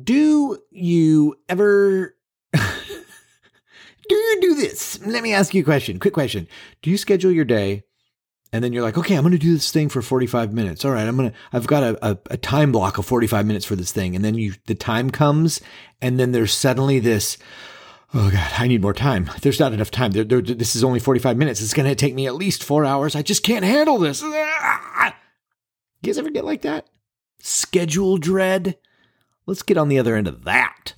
[0.00, 2.16] Do you ever
[2.52, 5.04] do you do this?
[5.04, 5.98] Let me ask you a question.
[5.98, 6.48] Quick question.
[6.80, 7.84] Do you schedule your day
[8.52, 10.84] and then you're like, okay, I'm going to do this thing for 45 minutes.
[10.84, 13.64] All right, I'm going to, I've got a, a, a, time block of 45 minutes
[13.64, 14.14] for this thing.
[14.14, 15.62] And then you, the time comes
[16.02, 17.38] and then there's suddenly this,
[18.12, 19.30] oh God, I need more time.
[19.40, 20.10] There's not enough time.
[20.10, 21.62] There, there, this is only 45 minutes.
[21.62, 23.16] It's going to take me at least four hours.
[23.16, 24.22] I just can't handle this.
[26.02, 26.88] You guys ever get like that?
[27.38, 28.76] Schedule dread?
[29.44, 30.92] Let's get on the other end of that.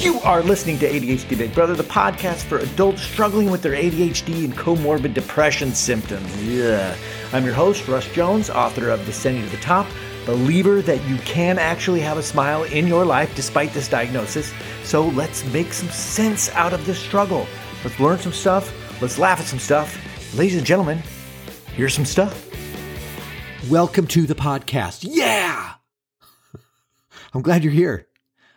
[0.00, 4.44] You are listening to ADHD Big Brother, the podcast for adults struggling with their ADHD
[4.44, 6.44] and comorbid depression symptoms.
[6.44, 6.94] Yeah.
[7.32, 9.88] I'm your host, Russ Jones, author of Descending to the Top,
[10.24, 14.54] believer that you can actually have a smile in your life despite this diagnosis.
[14.84, 17.48] So let's make some sense out of this struggle.
[17.82, 18.72] Let's learn some stuff.
[19.02, 19.98] Let's laugh at some stuff
[20.36, 21.00] ladies and gentlemen,
[21.74, 22.50] here's some stuff.
[23.70, 25.06] Welcome to the podcast.
[25.08, 25.74] Yeah!
[27.32, 28.08] I'm glad you're here.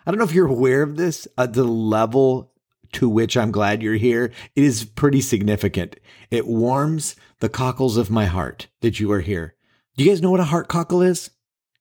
[0.05, 2.51] I don't know if you're aware of this, uh, the level
[2.93, 4.31] to which I'm glad you're here.
[4.55, 5.97] It is pretty significant.
[6.31, 9.55] It warms the cockles of my heart that you are here.
[9.95, 11.29] Do you guys know what a heart cockle is?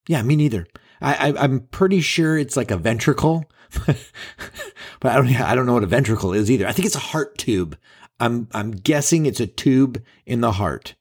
[0.08, 0.66] Yeah, me neither.
[1.00, 3.44] I, I, am pretty sure it's like a ventricle,
[3.86, 3.96] but
[5.02, 6.66] I don't, I don't know what a ventricle is either.
[6.66, 7.78] I think it's a heart tube.
[8.18, 10.94] I'm I'm guessing it's a tube in the heart.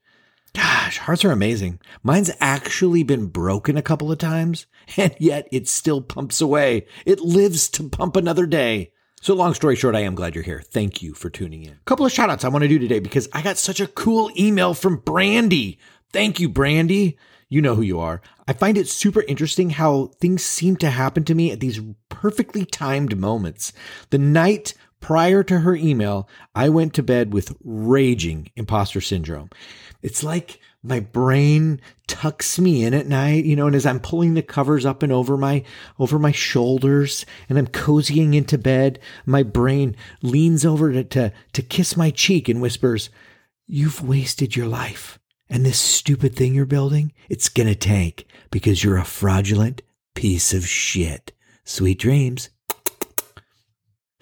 [0.54, 1.80] Gosh, hearts are amazing.
[2.02, 6.86] Mine's actually been broken a couple of times, and yet it still pumps away.
[7.04, 8.92] It lives to pump another day.
[9.20, 10.62] So long story short, I am glad you're here.
[10.62, 11.72] Thank you for tuning in.
[11.72, 13.86] A couple of shout outs I want to do today because I got such a
[13.86, 15.78] cool email from Brandy.
[16.12, 17.18] Thank you, Brandy.
[17.48, 18.20] You know who you are.
[18.48, 22.64] I find it super interesting how things seem to happen to me at these perfectly
[22.64, 23.72] timed moments.
[24.10, 24.74] The night
[25.06, 29.50] Prior to her email, I went to bed with raging imposter syndrome.
[30.02, 34.34] It's like my brain tucks me in at night, you know, and as I'm pulling
[34.34, 35.62] the covers up and over my
[36.00, 41.62] over my shoulders and I'm cozying into bed, my brain leans over to to, to
[41.62, 43.08] kiss my cheek and whispers,
[43.68, 48.82] "You've wasted your life." And this stupid thing you're building, it's going to tank because
[48.82, 49.82] you're a fraudulent
[50.16, 51.30] piece of shit.
[51.62, 52.50] Sweet dreams.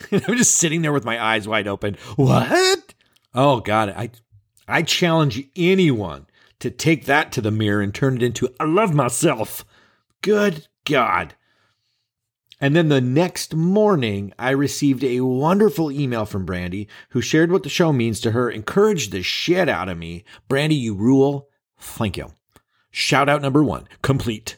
[0.13, 1.97] I'm just sitting there with my eyes wide open.
[2.17, 2.95] What?
[3.35, 4.11] Oh God, I
[4.67, 6.27] I challenge anyone
[6.61, 9.65] to take that to the mirror and turn it into I love myself.
[10.23, 11.35] Good God.
[12.61, 17.63] And then the next morning, I received a wonderful email from Brandy, who shared what
[17.63, 20.25] the show means to her, encouraged the shit out of me.
[20.49, 21.49] Brandy, you rule.
[21.79, 22.33] Thank you.
[22.91, 24.57] Shout out number one, complete.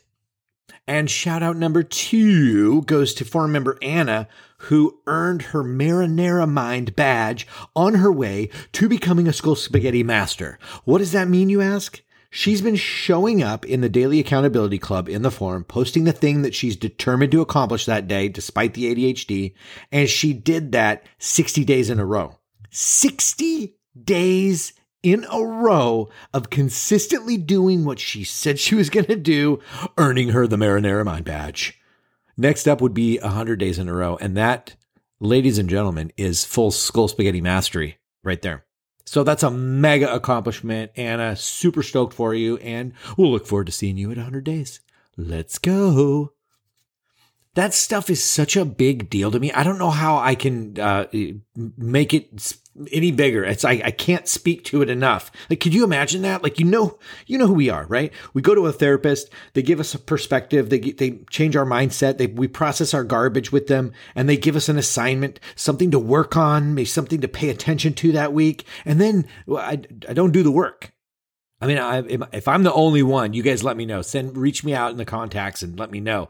[0.86, 4.28] And shout out number two goes to forum member Anna,
[4.66, 10.58] who earned her Marinara Mind badge on her way to becoming a skull Spaghetti Master.
[10.84, 12.02] What does that mean, you ask?
[12.30, 16.42] She's been showing up in the Daily Accountability Club in the forum, posting the thing
[16.42, 19.54] that she's determined to accomplish that day, despite the ADHD.
[19.92, 22.38] And she did that 60 days in a row.
[22.70, 24.72] 60 days
[25.02, 29.60] in a row of consistently doing what she said she was going to do,
[29.96, 31.80] earning her the Marinara Mind badge.
[32.36, 34.16] Next up would be 100 days in a row.
[34.20, 34.76] And that,
[35.20, 38.64] ladies and gentlemen, is full skull spaghetti mastery right there.
[39.06, 40.90] So that's a mega accomplishment.
[40.96, 42.56] Anna, super stoked for you.
[42.58, 44.80] And we'll look forward to seeing you at 100 days.
[45.16, 46.32] Let's go.
[47.54, 49.50] That stuff is such a big deal to me.
[49.52, 51.06] I don't know how I can uh,
[51.54, 52.58] make it
[52.92, 53.44] any bigger.
[53.44, 55.30] It's I, I can't speak to it enough.
[55.48, 56.42] Like, could you imagine that?
[56.42, 58.12] Like, you know, you know who we are, right?
[58.34, 59.30] We go to a therapist.
[59.54, 60.70] They give us a perspective.
[60.70, 62.18] They they change our mindset.
[62.18, 65.98] They we process our garbage with them, and they give us an assignment, something to
[65.98, 68.64] work on, maybe something to pay attention to that week.
[68.84, 70.92] And then well, I I don't do the work.
[71.58, 71.98] I mean, I,
[72.32, 74.02] if I'm the only one, you guys let me know.
[74.02, 76.28] Send reach me out in the contacts and let me know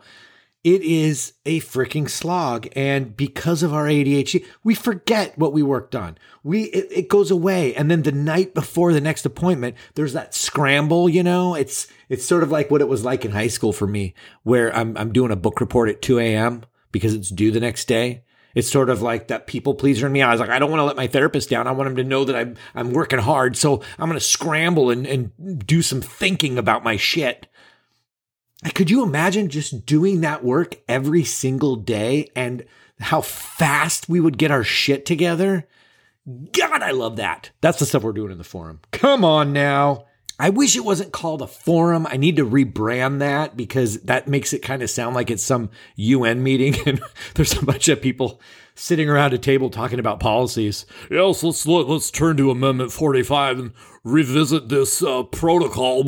[0.67, 2.67] it is a freaking slog.
[2.75, 6.19] And because of our ADHD, we forget what we worked on.
[6.43, 7.73] We, it, it, goes away.
[7.77, 12.25] And then the night before the next appointment, there's that scramble, you know, it's, it's
[12.25, 15.13] sort of like what it was like in high school for me, where I'm, I'm
[15.13, 16.65] doing a book report at 2 a.m.
[16.91, 18.25] because it's due the next day.
[18.57, 20.23] It's sort of like that people pleaser in me.
[20.23, 21.69] I was like, I don't want to let my therapist down.
[21.69, 23.57] I want him to know that I'm, I'm working hard.
[23.57, 27.47] So I'm to scramble and, and do some thinking about my shit.
[28.75, 32.65] Could you imagine just doing that work every single day and
[33.01, 35.69] how fast we would get our shit together?
[36.53, 37.51] God, I love that.
[37.61, 38.81] That's the stuff we're doing in the forum.
[38.91, 40.07] Come on now.
[40.39, 42.07] I wish it wasn't called a forum.
[42.07, 45.71] I need to rebrand that because that makes it kind of sound like it's some
[45.97, 47.01] UN meeting and
[47.35, 48.41] there's a bunch of people
[48.75, 50.85] sitting around a table talking about policies.
[51.11, 53.73] Yes, let's let, let's turn to Amendment 45 and
[54.05, 56.05] revisit this uh, protocol.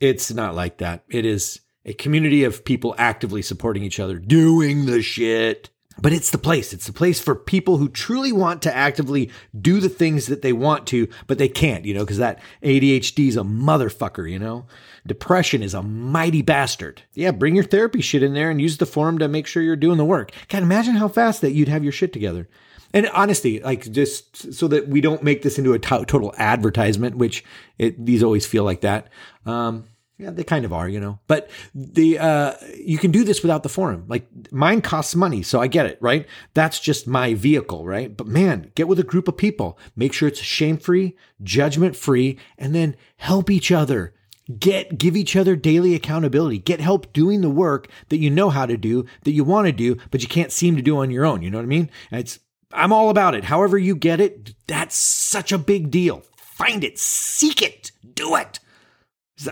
[0.00, 1.04] It's not like that.
[1.08, 5.70] It is a community of people actively supporting each other, doing the shit.
[5.98, 6.74] But it's the place.
[6.74, 10.52] It's the place for people who truly want to actively do the things that they
[10.52, 14.66] want to, but they can't, you know, because that ADHD is a motherfucker, you know?
[15.06, 17.02] Depression is a mighty bastard.
[17.14, 19.74] Yeah, bring your therapy shit in there and use the forum to make sure you're
[19.74, 20.32] doing the work.
[20.48, 22.46] God, imagine how fast that you'd have your shit together.
[22.92, 27.16] And honestly, like just so that we don't make this into a to- total advertisement,
[27.16, 27.44] which
[27.78, 29.08] it, these always feel like that.
[29.44, 29.84] Um,
[30.18, 31.18] yeah, they kind of are, you know.
[31.26, 34.04] But the uh you can do this without the forum.
[34.08, 36.26] Like mine costs money, so I get it, right?
[36.54, 38.16] That's just my vehicle, right?
[38.16, 39.78] But man, get with a group of people.
[39.94, 44.14] Make sure it's shame-free, judgment-free, and then help each other.
[44.58, 46.58] Get give each other daily accountability.
[46.58, 49.72] Get help doing the work that you know how to do, that you want to
[49.72, 51.42] do, but you can't seem to do on your own.
[51.42, 51.90] You know what I mean?
[52.10, 52.38] It's
[52.72, 53.44] I'm all about it.
[53.44, 56.22] However you get it, that's such a big deal.
[56.36, 58.58] Find it, seek it, do it.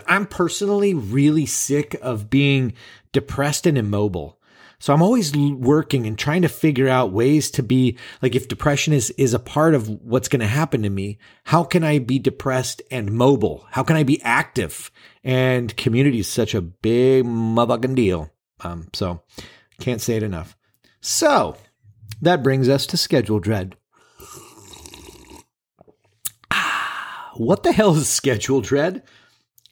[0.07, 2.73] I'm personally really sick of being
[3.11, 4.39] depressed and immobile.
[4.79, 8.93] So I'm always working and trying to figure out ways to be like if depression
[8.93, 12.19] is is a part of what's going to happen to me, how can I be
[12.19, 13.65] depressed and mobile?
[13.71, 14.91] How can I be active?
[15.23, 18.31] And community is such a big motherfucking deal.
[18.61, 19.21] Um, so
[19.79, 20.57] can't say it enough.
[21.01, 21.55] So
[22.21, 23.75] that brings us to schedule dread.
[26.51, 29.03] Ah, what the hell is schedule dread?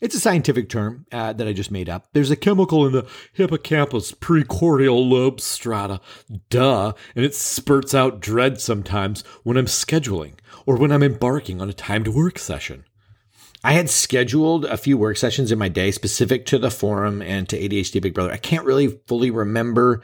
[0.01, 2.07] It's a scientific term uh, that I just made up.
[2.12, 6.01] There's a chemical in the hippocampus precordial lobe strata,
[6.50, 10.34] duh, and it spurts out dread sometimes when I'm scheduling
[10.66, 12.84] or when I'm embarking on a timed work session.
[13.63, 17.48] I had scheduled a few work sessions in my day specific to the forum and
[17.48, 18.34] to ADHD Big Brother.
[18.34, 20.01] I can't really fully remember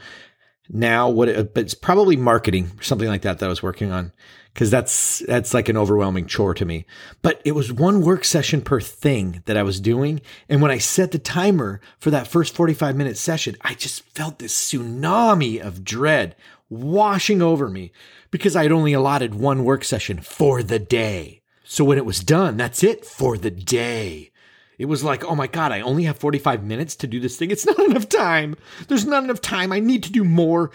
[0.70, 3.92] now what it, but it's probably marketing or something like that that I was working
[3.92, 4.12] on
[4.54, 6.86] because that's that's like an overwhelming chore to me.
[7.22, 10.78] But it was one work session per thing that I was doing, and when I
[10.78, 15.84] set the timer for that first 45 minute session, I just felt this tsunami of
[15.84, 16.36] dread
[16.70, 17.92] washing over me
[18.32, 21.42] because I had only allotted one work session for the day.
[21.64, 24.32] So when it was done, that's it for the day.
[24.80, 27.52] It was like, oh my God, I only have 45 minutes to do this thing.
[27.52, 28.56] It's not enough time.
[28.88, 29.72] There's not enough time.
[29.72, 30.72] I need to do more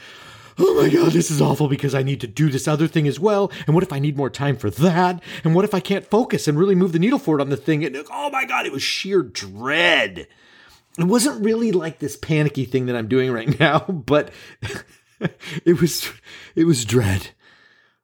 [0.59, 3.19] oh my God, this is awful because I need to do this other thing as
[3.19, 3.51] well.
[3.67, 5.23] And what if I need more time for that?
[5.43, 7.85] And what if I can't focus and really move the needle forward on the thing?
[7.85, 10.29] And oh my God, it was sheer dread.
[10.99, 14.33] It wasn't really like this panicky thing that I'm doing right now, but
[15.65, 16.11] it was,
[16.55, 17.31] it was dread.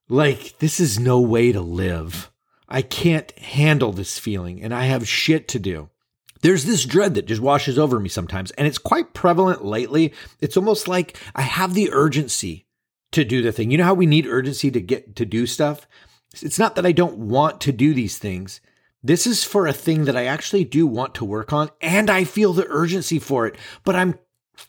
[0.08, 2.29] Like, this is no way to live.
[2.70, 5.90] I can't handle this feeling and I have shit to do
[6.42, 10.12] there's this dread that just washes over me sometimes, and it's quite prevalent lately.
[10.40, 12.66] It's almost like I have the urgency
[13.12, 13.70] to do the thing.
[13.70, 15.86] You know how we need urgency to get to do stuff?
[16.40, 18.60] It's not that I don't want to do these things.
[19.02, 22.24] This is for a thing that I actually do want to work on, and I
[22.24, 24.18] feel the urgency for it, but I'm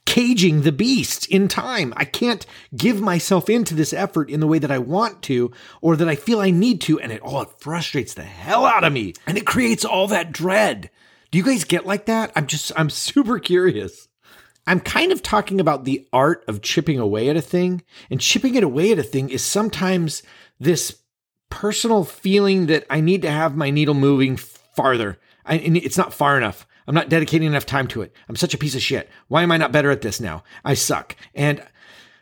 [0.06, 1.94] caging the beast in time.
[1.96, 2.46] I can't
[2.76, 5.52] give myself into this effort in the way that I want to
[5.82, 7.00] or that I feel I need to.
[7.00, 9.14] And it all oh, it frustrates the hell out of me.
[9.26, 10.90] And it creates all that dread.
[11.32, 12.32] Do you guys get like that?
[12.36, 14.08] I'm just, I'm super curious.
[14.68, 17.84] I'm kind of talking about the art of chipping away at a thing.
[18.10, 20.24] And chipping it away at a thing is sometimes
[20.60, 21.02] this
[21.50, 25.20] personal feeling that I need to have my needle moving farther.
[25.46, 26.68] I, it's not far enough.
[26.92, 28.14] I'm not dedicating enough time to it.
[28.28, 29.10] I'm such a piece of shit.
[29.30, 30.44] Why am I not better at this now?
[30.66, 31.16] I suck.
[31.34, 31.66] And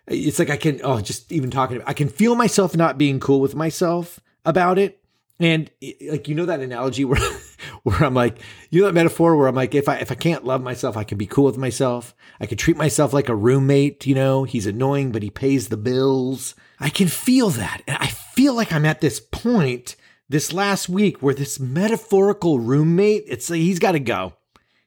[0.06, 3.40] it's like I can, oh, just even talking, I can feel myself not being cool
[3.40, 5.04] with myself about it.
[5.40, 5.72] And
[6.08, 7.20] like, you know, that analogy where
[7.84, 8.38] where I'm like,
[8.70, 11.04] you know that metaphor where I'm like, if I if I can't love myself, I
[11.04, 12.14] can be cool with myself.
[12.40, 15.78] I can treat myself like a roommate, you know, he's annoying, but he pays the
[15.78, 16.54] bills.
[16.80, 17.82] I can feel that.
[17.88, 19.96] And I feel like I'm at this point
[20.30, 24.34] this last week where this metaphorical roommate, it's like he's gotta go.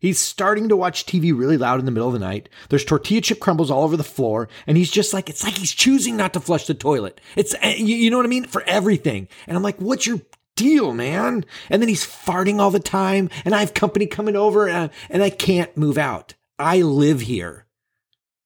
[0.02, 2.48] He's starting to watch TV really loud in the middle of the night.
[2.68, 4.48] There's tortilla chip crumbles all over the floor.
[4.66, 7.20] And he's just like, it's like he's choosing not to flush the toilet.
[7.36, 8.44] It's, eh, you know what I mean?
[8.44, 9.28] For everything.
[9.46, 10.20] And I'm like, what's your
[10.56, 11.44] deal, man.
[11.70, 15.22] And then he's farting all the time, and I have company coming over, and, and
[15.22, 16.34] I can't move out.
[16.58, 17.66] I live here.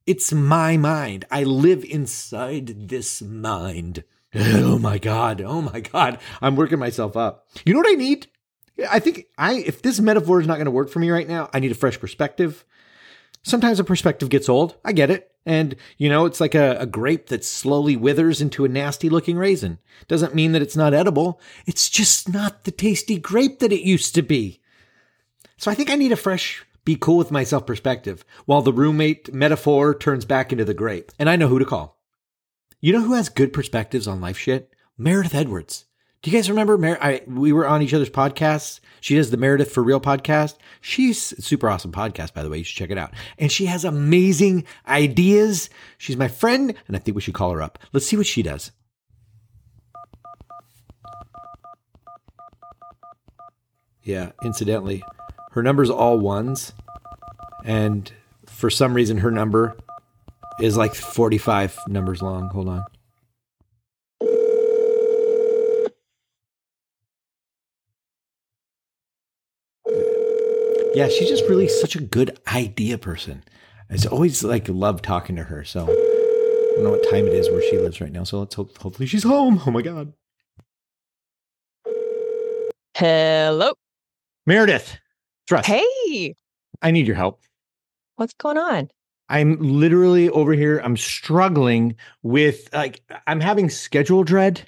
[0.07, 1.25] It's my mind.
[1.31, 4.05] I live inside this mind.
[4.39, 5.41] Oh my God.
[5.41, 6.19] Oh my God.
[6.43, 7.47] I'm working myself up.
[7.65, 8.27] You know what I need?
[8.91, 11.49] I think I, if this metaphor is not going to work for me right now,
[11.53, 12.65] I need a fresh perspective.
[13.43, 14.77] Sometimes a perspective gets old.
[14.85, 15.31] I get it.
[15.47, 19.39] And, you know, it's like a, a, grape that slowly withers into a nasty looking
[19.39, 19.79] raisin.
[20.09, 21.41] Doesn't mean that it's not edible.
[21.67, 24.61] It's just not the tasty grape that it used to be.
[25.57, 29.33] So I think I need a fresh, be cool with myself perspective while the roommate
[29.33, 31.13] metaphor turns back into the grape.
[31.17, 31.97] And I know who to call.
[32.81, 34.75] You know who has good perspectives on life shit?
[34.99, 35.85] Meredith Edwards.
[36.27, 36.77] Do you guys remember?
[36.77, 38.81] Mer- I, we were on each other's podcasts.
[39.01, 40.57] She does the Meredith for Real podcast.
[40.81, 42.59] She's super awesome podcast, by the way.
[42.59, 43.15] You should check it out.
[43.39, 45.71] And she has amazing ideas.
[45.99, 47.79] She's my friend, and I think we should call her up.
[47.93, 48.73] Let's see what she does.
[54.03, 55.05] Yeah, incidentally,
[55.53, 56.73] her number's all ones.
[57.65, 58.11] And
[58.47, 59.77] for some reason, her number
[60.61, 62.51] is like 45 numbers long.
[62.51, 62.85] Hold on.
[70.97, 73.45] Yeah, she's just really such a good idea person.
[73.91, 75.63] I always like love talking to her.
[75.63, 75.87] So I
[76.75, 78.25] don't know what time it is where she lives right now.
[78.25, 79.61] So let's hope hopefully she's home.
[79.67, 80.15] Oh my god.
[82.95, 83.75] Hello.
[84.47, 84.97] Meredith.
[85.47, 85.67] Trust.
[85.69, 86.35] Hey,
[86.81, 87.43] I need your help.
[88.15, 88.89] what's going on?
[89.29, 90.81] I'm literally over here.
[90.83, 94.67] I'm struggling with like I'm having schedule dread.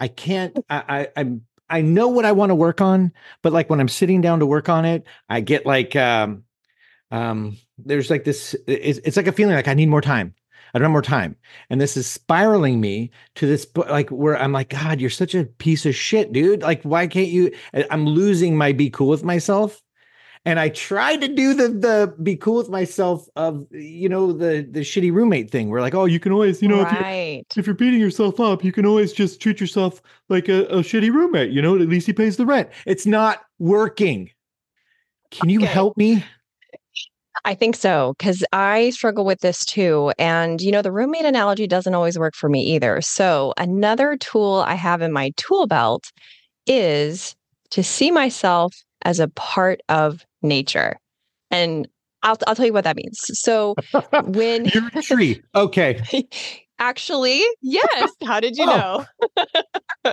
[0.00, 0.58] I can't.
[0.68, 3.88] I, I I'm I know what I want to work on, but like when I'm
[3.88, 6.44] sitting down to work on it, I get like um
[7.10, 8.54] um there's like this.
[8.66, 10.34] It's, it's like a feeling like I need more time.
[10.74, 11.36] I don't have more time,
[11.70, 15.44] and this is spiraling me to this like where I'm like, God, you're such a
[15.44, 16.60] piece of shit, dude.
[16.60, 17.52] Like, why can't you?
[17.90, 19.80] I'm losing my be cool with myself
[20.44, 24.66] and I tried to do the the be cool with myself of you know the
[24.70, 25.68] the shitty roommate thing.
[25.68, 27.06] Where like, oh, you can always you know if, you're,
[27.56, 31.12] if you're beating yourself up, you can always just treat yourself like a, a shitty
[31.12, 31.50] roommate.
[31.50, 32.68] You know, at least he pays the rent.
[32.86, 34.30] It's not working.
[35.30, 35.72] Can you Okay.
[35.72, 36.24] help me?
[37.44, 40.12] I think so because I struggle with this too.
[40.18, 43.00] And, you know, the roommate analogy doesn't always work for me either.
[43.00, 46.10] So, another tool I have in my tool belt
[46.66, 47.36] is
[47.70, 50.96] to see myself as a part of nature.
[51.50, 51.88] And
[52.22, 53.18] I'll, I'll tell you what that means.
[53.32, 53.74] So,
[54.24, 55.42] when You're a tree.
[55.54, 56.02] Okay.
[56.78, 58.10] Actually, yes.
[58.24, 59.04] How did you Oh.
[59.34, 60.12] know?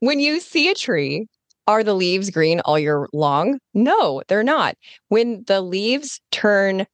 [0.00, 1.26] when you see a tree,
[1.66, 3.58] are the leaves green all year long?
[3.74, 4.74] No, they're not.
[5.08, 6.86] When the leaves turn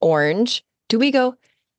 [0.00, 1.34] orange, do we go,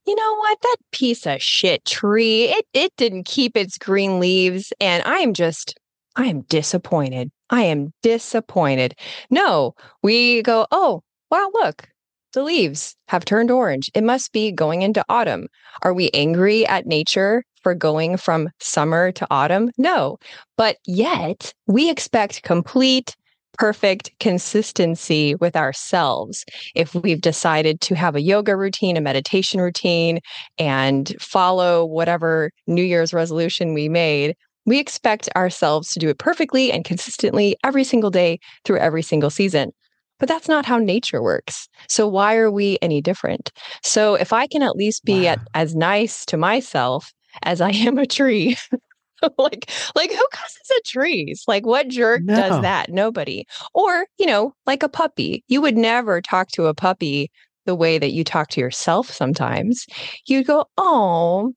[0.05, 0.57] you know what?
[0.61, 4.73] That piece of shit tree, it, it didn't keep its green leaves.
[4.81, 5.75] And I am just,
[6.15, 7.31] I am disappointed.
[7.49, 8.95] I am disappointed.
[9.29, 11.01] No, we go, oh,
[11.31, 11.87] wow, look,
[12.33, 13.89] the leaves have turned orange.
[13.93, 15.47] It must be going into autumn.
[15.83, 19.71] Are we angry at nature for going from summer to autumn?
[19.77, 20.17] No.
[20.57, 23.15] But yet we expect complete,
[23.57, 26.43] perfect consistency with ourselves.
[26.75, 30.19] If we've decided to have a yoga routine, a meditation routine,
[30.57, 36.71] and follow whatever New Year's resolution we made, we expect ourselves to do it perfectly
[36.71, 39.71] and consistently every single day through every single season.
[40.19, 41.67] But that's not how nature works.
[41.89, 43.51] So why are we any different?
[43.83, 47.11] So if I can at least be at, as nice to myself
[47.43, 48.55] as I am a tree,
[49.37, 51.43] like like who causes at trees?
[51.47, 52.35] Like what jerk No.
[52.35, 52.89] does that?
[52.89, 53.45] Nobody.
[53.73, 55.43] Or, you know, like a puppy.
[55.47, 57.31] You would never talk to a puppy
[57.65, 59.85] the way that you talk to yourself sometimes.
[60.27, 61.53] You'd go, "Oh,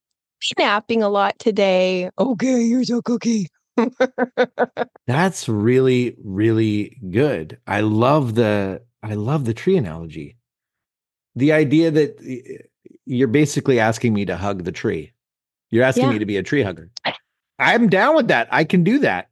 [0.58, 2.10] napping a lot today.
[2.18, 3.48] Okay, here's a cookie."
[5.06, 7.58] That's really, really good.
[7.66, 10.36] I love the I love the tree analogy.
[11.34, 12.66] The idea that
[13.04, 15.12] you're basically asking me to hug the tree.
[15.70, 16.12] You're asking Yeah.
[16.12, 16.90] me to be a tree hugger.
[17.58, 18.48] I'm down with that.
[18.50, 19.28] I can do that.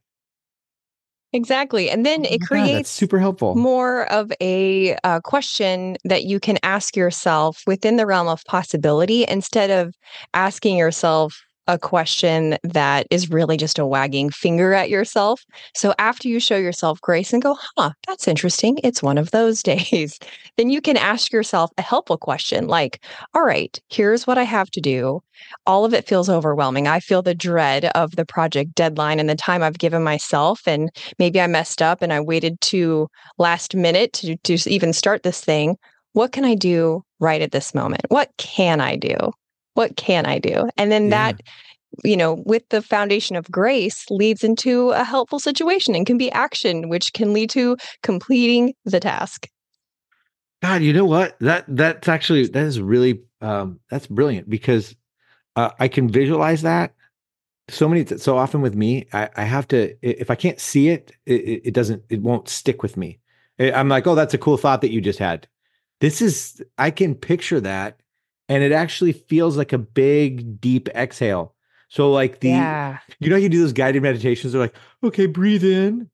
[1.35, 1.89] Exactly.
[1.89, 3.55] And then Oh it my God, creates super helpful.
[3.55, 9.25] more of a uh, question that you can ask yourself within the realm of possibility
[9.27, 9.95] instead of
[10.33, 15.43] asking yourself a question that is really just a wagging finger at yourself.
[15.73, 18.77] So after you show yourself grace and go, huh, that's interesting.
[18.83, 20.19] It's one of those days.
[20.57, 23.03] then you can ask yourself a helpful question like,
[23.33, 25.21] all right, here's what I have to do.
[25.65, 26.87] All of it feels overwhelming.
[26.87, 30.61] I feel the dread of the project deadline and the time I've given myself.
[30.65, 33.07] And maybe I messed up and I waited to
[33.37, 35.77] last minute to, to even start this thing.
[36.13, 38.03] What can I do right at this moment?
[38.07, 39.15] What can I do?
[39.75, 40.69] What can I do?
[40.77, 41.31] And then Yeah.
[41.31, 41.41] that,
[42.03, 46.31] you know, with the foundation of grace leads into a helpful situation and can be
[46.31, 49.47] action, which can lead to completing the task.
[50.61, 51.37] God, you know what?
[51.39, 54.95] That that's actually that is really um that's brilliant because
[55.55, 56.93] uh, I can visualize that
[57.69, 59.07] so many so often with me.
[59.13, 62.47] I, I have to if I can't see it, it, it it doesn't it won't
[62.49, 63.19] stick with me.
[63.59, 65.47] I'm like, oh, that's a cool thought that you just had.
[66.01, 67.99] This is I can picture that,
[68.49, 71.53] and it actually feels like a big deep exhale.
[71.89, 72.99] So like the yeah.
[73.19, 74.53] you know, you do those guided meditations.
[74.53, 76.09] They're like, okay, breathe in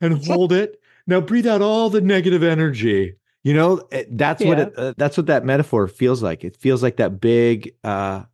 [0.00, 0.80] and hold it.
[1.06, 3.16] Now breathe out all the negative energy.
[3.42, 6.42] You know, eh, that's what it, uh, that's what that metaphor feels like.
[6.42, 8.24] It feels like that big uh,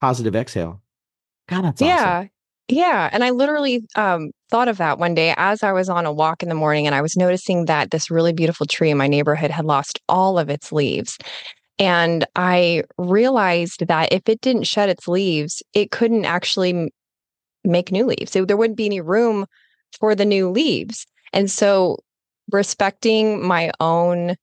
[0.00, 0.82] positive exhale.
[1.48, 1.88] God, that's awesome.
[1.88, 2.26] Yeah.
[2.70, 3.08] Yeah.
[3.10, 6.42] And I literally um, thought of that one day as I was on a walk
[6.42, 9.50] in the morning and I was noticing that this really beautiful tree in my neighborhood
[9.50, 11.16] had lost all of its leaves.
[11.78, 16.92] And I realized that if it didn't shed its leaves, it couldn't actually
[17.64, 18.32] make new leaves.
[18.32, 19.46] So there wouldn't be any room
[19.98, 21.06] for the new leaves.
[21.32, 21.98] And so
[22.50, 24.36] respecting my own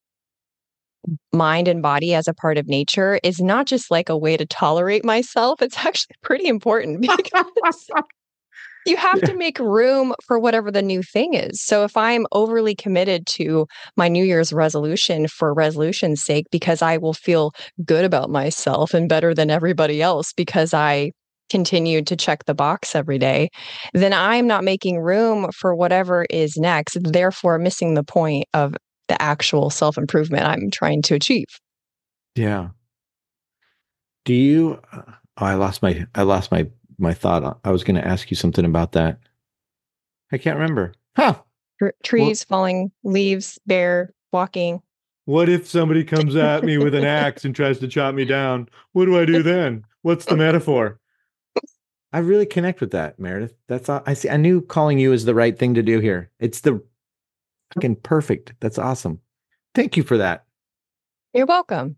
[1.34, 4.46] mind and body as a part of nature is not just like a way to
[4.46, 5.62] tolerate myself.
[5.62, 7.90] It's actually pretty important because
[8.86, 11.62] you have to make room for whatever the new thing is.
[11.62, 16.98] So if I'm overly committed to my New Year's resolution for resolution's sake, because I
[16.98, 17.52] will feel
[17.84, 21.12] good about myself and better than everybody else because I
[21.50, 23.50] continued to check the box every day,
[23.94, 28.76] then I'm not making room for whatever is next, therefore missing the point of
[29.08, 31.46] the actual self improvement I'm trying to achieve.
[32.36, 32.70] Yeah.
[34.26, 34.82] Do you?
[34.92, 35.02] Uh,
[35.38, 36.06] oh, I lost my.
[36.16, 37.44] I lost my my thought.
[37.44, 39.20] Uh, I was going to ask you something about that.
[40.32, 40.94] I can't remember.
[41.16, 41.36] Huh.
[41.80, 44.82] Tr- trees falling, leaves, bear walking.
[45.26, 48.70] What if somebody comes at me with an axe and tries to chop me down?
[48.94, 49.86] What do I do then?
[50.04, 51.00] What's the metaphor?
[52.14, 53.56] I really connect with that, Meredith.
[53.68, 54.30] That's all I see.
[54.30, 56.32] I knew calling you is the right thing to do here.
[56.40, 56.82] It's the
[57.74, 58.54] fucking perfect.
[58.62, 59.20] That's awesome.
[59.74, 60.46] Thank you for that.
[61.34, 61.98] You're welcome.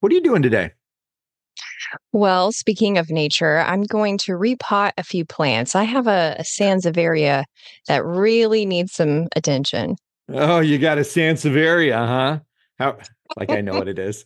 [0.00, 0.72] What are you doing today?
[2.12, 5.74] Well, speaking of nature, I'm going to repot a few plants.
[5.74, 7.44] I have a, a Sansevieria
[7.88, 9.96] that really needs some attention.
[10.32, 12.40] Oh, you got a Sansevieria, huh?
[12.78, 12.98] How
[13.36, 14.24] like I know what it is.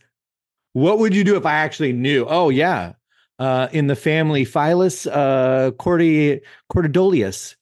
[0.72, 2.26] What would you do if I actually knew?
[2.28, 2.92] Oh, yeah.
[3.38, 6.40] Uh, in the family Phyllis uh Cordy
[6.72, 7.56] Cordidoleus.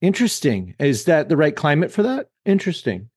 [0.00, 0.74] Interesting.
[0.78, 2.28] Is that the right climate for that?
[2.44, 3.10] Interesting.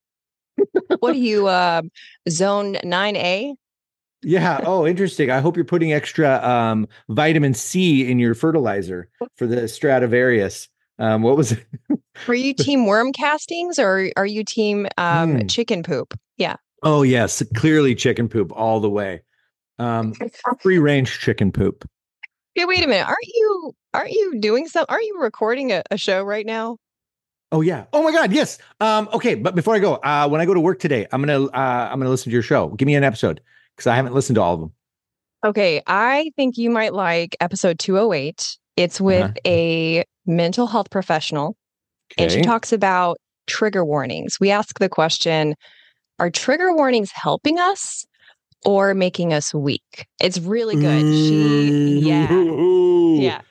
[1.00, 1.82] what are you, uh,
[2.30, 3.54] zone 9A?
[4.24, 4.62] Yeah.
[4.66, 5.30] Oh, interesting.
[5.32, 10.70] I hope you're putting extra um, vitamin C in your fertilizer for the Stradivarius.
[11.00, 11.66] Um, what was it?
[12.28, 15.50] Were you team worm castings or are you team um, Mm.
[15.50, 16.14] chicken poop?
[16.38, 16.56] Yeah.
[16.84, 17.44] Oh, yes.
[17.56, 19.22] Clearly chicken poop all the way.
[19.80, 20.14] Um,
[20.62, 21.88] free range chicken poop.
[22.56, 23.06] Hey, wait a minute.
[23.08, 26.78] Aren't you aren't you doing some aren't you recording a, a show right now?
[27.52, 27.86] Oh yeah.
[27.94, 28.32] Oh my God.
[28.34, 28.58] Yes.
[28.80, 29.36] Um, okay.
[29.36, 32.00] But before I go, uh, when I go to work today, I'm gonna uh, I'm
[32.00, 32.70] gonna listen to your show.
[32.70, 33.42] Give me an episode
[33.78, 34.74] because I haven't listened to all of them.
[35.46, 38.58] Okay, I think you might like episode 208.
[38.76, 39.34] It's with Uh-huh.
[39.46, 41.56] a mental health professional
[42.18, 44.40] and she talks about trigger warnings.
[44.40, 45.56] We ask the question,
[46.20, 48.06] are trigger warnings helping us
[48.66, 50.06] or making us weak?
[50.22, 51.02] It's really good.
[51.02, 52.32] She yeah.
[52.34, 53.20] Ooh.
[53.20, 53.42] Yeah.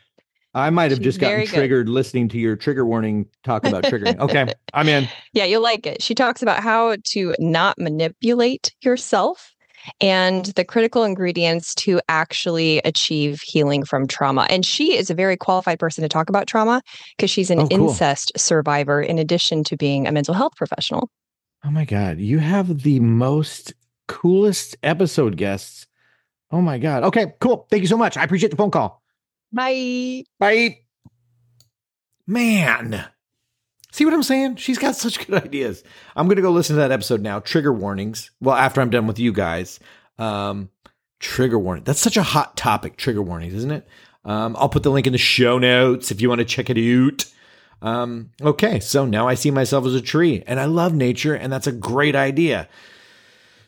[0.55, 1.55] I might have She's just gotten very good.
[1.55, 4.19] triggered listening to your trigger warning talk about triggering.
[4.19, 5.07] Okay, I'm in.
[5.35, 6.03] Yeah, you'll like it.
[6.03, 9.53] She talks about how to not manipulate yourself
[10.01, 14.46] and the critical ingredients to actually achieve healing from trauma.
[14.51, 16.83] And she is a very qualified person to talk about trauma
[17.16, 17.88] because she's an Oh, cool.
[17.90, 21.11] incest survivor in addition to being a mental health professional.
[21.64, 23.72] Oh my God, you have the most
[24.09, 25.87] coolest episode guests.
[26.51, 27.03] Oh my God.
[27.05, 27.66] Okay, cool.
[27.70, 28.16] Thank you so much.
[28.16, 29.03] I appreciate the phone call.
[29.53, 30.22] Bye.
[30.38, 30.79] Bye.
[32.27, 33.05] Man.
[33.97, 34.57] See what I'm saying?
[34.57, 35.83] She's got such good ideas.
[36.15, 37.41] I'm going to go listen to that episode now.
[37.41, 38.31] Trigger warnings.
[38.43, 39.81] Well, after I'm done with you guys.
[40.19, 40.69] Um,
[41.19, 41.85] trigger warning.
[41.85, 43.89] That's such a hot topic, trigger warnings, isn't it?
[44.23, 46.77] Um, I'll put the link in the show notes if you want to check it
[46.77, 47.25] out.
[47.81, 51.51] Um, okay, so now I see myself as a tree and I love nature, and
[51.51, 52.69] that's a great idea.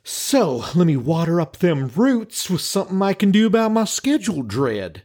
[0.04, 4.42] So let me water up them roots with something I can do about my schedule
[4.42, 5.04] dread.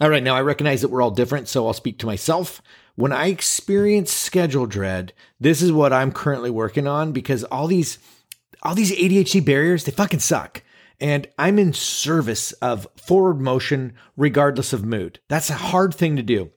[0.00, 2.62] All right, now I recognize that we're all different, so I'll speak to myself.
[2.94, 7.98] When I experience schedule dread, this is what I'm currently working on because all these
[8.62, 10.62] all these ADHD barriers, they fucking suck.
[11.00, 15.18] And I'm in service of forward motion regardless of mood.
[15.28, 16.50] That's a hard thing to do.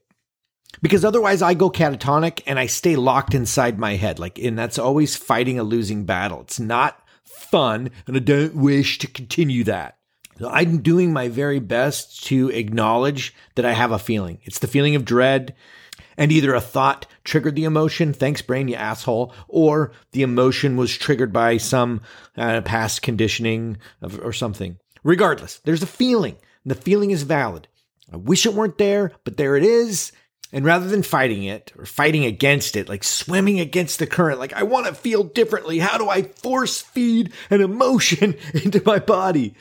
[0.81, 4.19] Because otherwise I go catatonic and I stay locked inside my head.
[4.19, 6.41] Like and that's always fighting a losing battle.
[6.41, 9.97] It's not fun and I don't wish to continue that.
[10.37, 14.39] So I'm doing my very best to acknowledge that I have a feeling.
[14.43, 15.55] It's the feeling of dread,
[16.17, 20.95] and either a thought triggered the emotion, thanks brain, you asshole, or the emotion was
[20.95, 22.01] triggered by some
[22.37, 24.77] uh, past conditioning of, or something.
[25.03, 26.37] Regardless, there's a feeling.
[26.65, 27.67] The feeling is valid.
[28.11, 30.11] I wish it weren't there, but there it is.
[30.51, 34.53] And rather than fighting it or fighting against it, like swimming against the current, like
[34.53, 35.79] I want to feel differently.
[35.79, 39.55] How do I force feed an emotion into my body?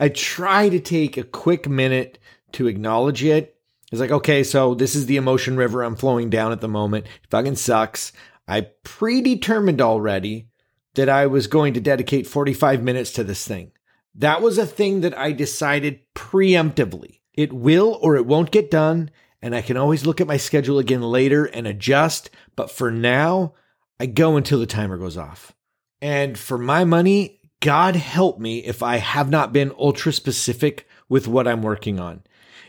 [0.00, 2.18] I try to take a quick minute
[2.52, 3.56] to acknowledge it.
[3.90, 7.06] It's like, okay, so this is the emotion river I'm flowing down at the moment.
[7.06, 8.12] It fucking sucks.
[8.46, 10.48] I predetermined already
[10.94, 13.72] that I was going to dedicate 45 minutes to this thing.
[14.14, 17.20] That was a thing that I decided preemptively.
[17.34, 20.78] It will or it won't get done, and I can always look at my schedule
[20.78, 22.30] again later and adjust.
[22.56, 23.54] But for now,
[24.00, 25.54] I go until the timer goes off.
[26.00, 31.26] And for my money, God help me if I have not been ultra specific with
[31.26, 32.22] what I'm working on.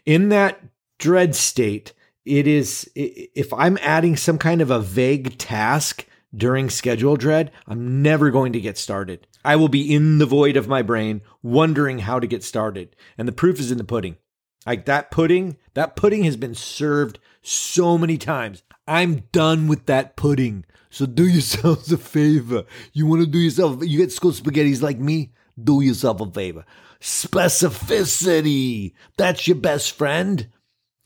[0.06, 0.62] In that
[0.97, 1.93] dread state,
[2.25, 8.02] it is, if I'm adding some kind of a vague task during schedule dread, I'm
[8.02, 9.28] never going to get started.
[9.43, 12.95] I will be in the void of my brain wondering how to get started.
[13.17, 14.17] And the proof is in the pudding.
[14.65, 18.63] Like that pudding, that pudding has been served so many times.
[18.88, 20.65] I'm done with that pudding.
[20.89, 22.65] So do yourselves a favor.
[22.93, 25.34] You want to do yourself, you get skull spaghettis like me?
[25.62, 26.65] Do yourself a favor.
[27.02, 28.93] Specificity.
[29.17, 30.49] That's your best friend.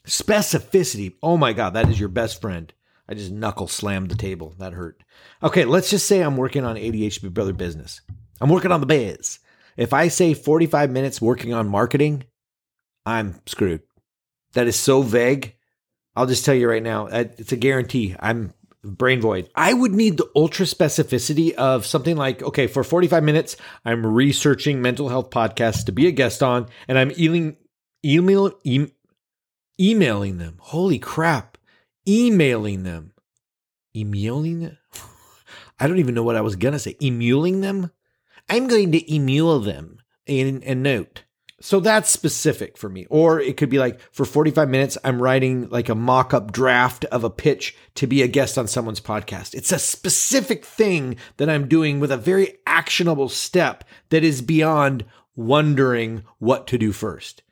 [0.08, 1.14] Specificity.
[1.22, 2.74] Oh my God, that is your best friend.
[3.08, 4.56] I just knuckle slammed the table.
[4.60, 5.04] That hurt.
[5.42, 8.02] Okay, let's just say I'm working on ADHD Brother business.
[8.40, 9.40] I'm working on the biz.
[9.76, 12.24] If I say 45 minutes working on marketing,
[13.06, 13.82] I'm screwed.
[14.54, 15.56] That is so vague.
[16.16, 18.16] I'll just tell you right now, uh, it's a guarantee.
[18.20, 19.50] I'm brain void.
[19.56, 24.82] I would need the ultra specificity of something like, okay, for 45 minutes, I'm researching
[24.82, 27.58] mental health podcasts to be a guest on, and I'm emailing,
[28.04, 28.92] email, e-
[29.80, 30.58] emailing them.
[30.60, 31.58] Holy crap.
[32.08, 33.14] Emailing them.
[33.96, 34.78] Emailing them?
[35.80, 36.96] I don't even know what I was going to say.
[37.02, 37.92] Emuling them?
[38.50, 41.24] I'm going to emule them in a note.
[41.64, 43.08] So that's specific for me.
[43.10, 47.06] Or it could be like for 45 minutes, I'm writing like a mock up draft
[47.06, 49.54] of a pitch to be a guest on someone's podcast.
[49.54, 55.06] It's a specific thing that I'm doing with a very actionable step that is beyond
[55.38, 57.44] wondering what to do first.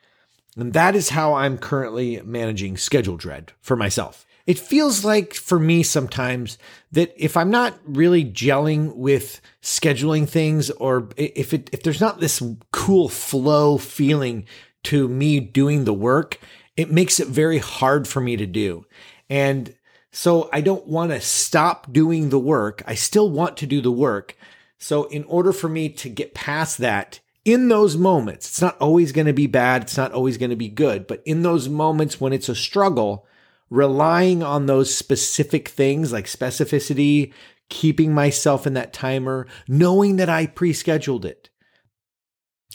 [0.57, 4.25] And that is how I'm currently managing schedule dread for myself.
[4.45, 6.57] It feels like for me sometimes
[6.91, 12.19] that if I'm not really gelling with scheduling things or if it if there's not
[12.19, 12.41] this
[12.81, 14.43] cool flow feeling
[14.81, 16.39] to me doing the work,
[16.75, 18.83] it makes it very hard for me to do.
[19.29, 19.75] And
[20.11, 22.81] so I don't want to stop doing the work.
[22.87, 24.35] I still want to do the work.
[24.79, 29.11] So in order for me to get past that, in those moments, it's not always
[29.11, 29.83] going to be bad.
[29.83, 33.27] It's not always going to be good, but in those moments when it's a struggle,
[33.69, 37.31] relying on those specific things like specificity,
[37.69, 41.50] keeping myself in that timer, knowing that I pre scheduled it.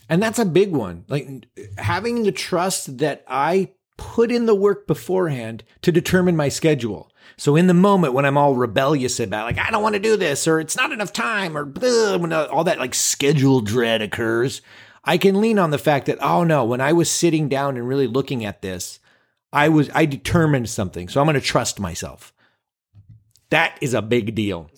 [0.09, 1.05] And that's a big one.
[1.09, 1.29] Like
[1.79, 7.11] having the trust that I put in the work beforehand to determine my schedule.
[7.37, 10.17] So in the moment when I'm all rebellious about like I don't want to do
[10.17, 14.63] this or it's not enough time or when uh, all that like schedule dread occurs,
[15.05, 17.89] I can lean on the fact that oh no, when I was sitting down and
[17.89, 19.01] really looking at this,
[19.53, 22.33] I was I determined something, so I'm going to trust myself.
[23.51, 24.71] That is a big deal.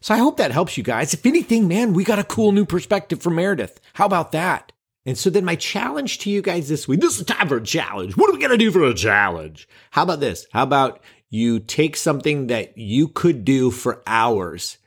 [0.00, 1.14] So I hope that helps you guys.
[1.14, 3.80] If anything, man, we got a cool new perspective from Meredith.
[3.94, 4.72] How about that?
[5.06, 7.62] And so then my challenge to you guys this week, this is time for a
[7.62, 8.16] challenge.
[8.16, 9.68] What are we going to do for a challenge?
[9.90, 10.46] How about this?
[10.52, 14.78] How about you take something that you could do for hours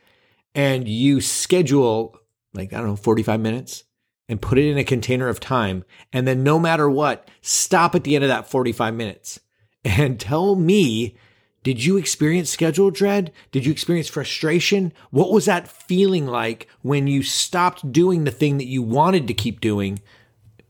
[0.53, 2.17] and you schedule
[2.53, 3.83] like, I don't know, 45 minutes
[4.27, 5.83] and put it in a container of time.
[6.13, 9.39] And then no matter what, stop at the end of that 45 minutes
[9.83, 11.17] and tell me,
[11.63, 13.31] did you experience schedule dread?
[13.51, 14.93] Did you experience frustration?
[15.11, 19.33] What was that feeling like when you stopped doing the thing that you wanted to
[19.33, 20.01] keep doing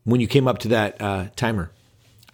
[0.03, 1.71] when you came up to that uh, timer?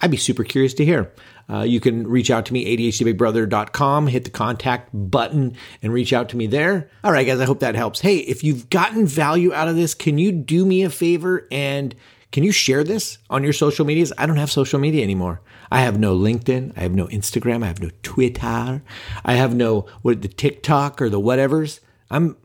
[0.02, 1.12] I'd be super curious to hear.
[1.50, 6.30] Uh, you can reach out to me, ADHDBigBrother.com, hit the contact button and reach out
[6.30, 6.90] to me there.
[7.04, 8.02] All right, guys, I hope that helps.
[8.02, 11.96] Hey, if you've gotten value out of this, can you do me a favor and
[12.32, 14.12] can you share this on your social medias?
[14.18, 15.42] I don't have social media anymore.
[15.72, 16.74] I have no LinkedIn.
[16.78, 17.64] I have no Instagram.
[17.64, 18.82] I have no Twitter.
[19.26, 21.80] I have no what the TikTok or the whatevers.
[22.10, 22.38] I'm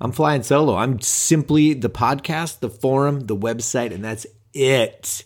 [0.00, 0.76] I'm flying solo.
[0.76, 5.24] I'm simply the podcast, the forum, the website, and that's it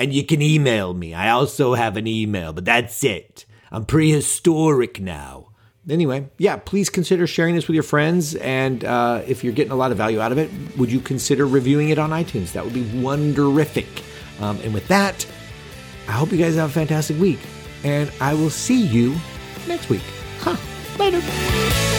[0.00, 1.12] and you can email me.
[1.12, 3.44] I also have an email, but that's it.
[3.70, 5.49] I'm prehistoric now.
[5.90, 8.34] Anyway, yeah, please consider sharing this with your friends.
[8.36, 11.46] And uh, if you're getting a lot of value out of it, would you consider
[11.46, 12.52] reviewing it on iTunes?
[12.52, 14.02] That would be wonderific.
[14.40, 15.26] Um, and with that,
[16.08, 17.40] I hope you guys have a fantastic week.
[17.84, 19.16] And I will see you
[19.66, 20.02] next week.
[20.40, 20.56] Huh.
[20.98, 21.89] Later.